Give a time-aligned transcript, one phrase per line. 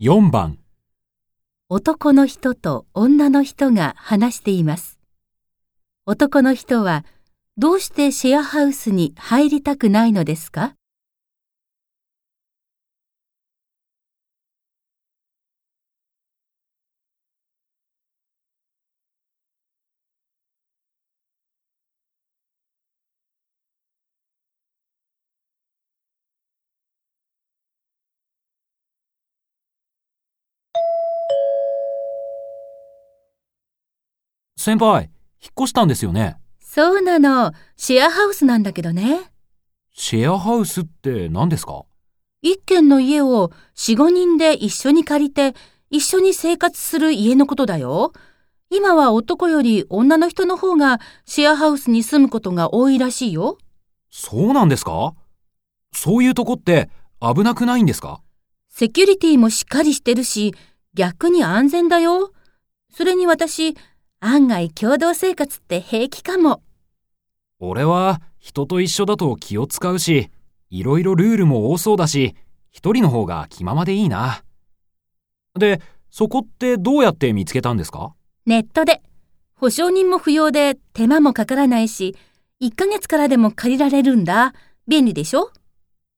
[0.00, 0.58] 4番、
[1.68, 4.98] 男の人と女の人が話しています。
[6.04, 7.04] 男の人は
[7.56, 10.74] どうしてシェアハウスに入りたくないのですか？
[34.64, 35.10] 先輩、
[35.42, 36.38] 引っ越したんですよね。
[36.58, 37.52] そうなの。
[37.76, 39.30] シェアハウスなんだけどね。
[39.92, 41.84] シェアハウスって何ですか？
[42.40, 45.52] 一軒の家を四五人で一緒に借りて
[45.90, 48.14] 一緒に生活する家のことだよ。
[48.70, 53.58] 今は男より女の人の方がシェアハウスに住むことが多いらしいよ。
[54.10, 55.12] そうなんですか？
[55.92, 56.88] そういうとこって
[57.20, 58.22] 危なくないんですか？
[58.70, 60.54] セキュリティもしっかりしてるし、
[60.94, 62.32] 逆に安全だよ。
[62.90, 63.76] それに私、
[64.26, 66.62] 案外共同生活って平気かも。
[67.60, 70.30] 俺は人と一緒だと気を使うし、
[70.70, 72.34] いろいろルールも多そうだし、
[72.70, 74.42] 一人の方が気ままでいいな。
[75.58, 78.14] で、そこってどうやって見つけたんですか？
[78.46, 79.02] ネットで。
[79.56, 82.16] 保証人も不要で手間もかからないし、
[82.62, 84.54] 1ヶ月からでも借りられるんだ。
[84.88, 85.50] 便利でしょ？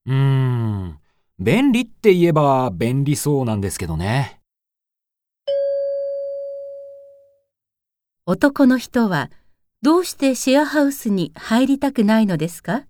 [0.06, 0.98] うーん、
[1.40, 4.40] 便利って言えば便利そうなんですけどね。
[8.28, 9.30] 男の人は
[9.82, 12.82] どうしてシェアハウスに入りたくないのですか？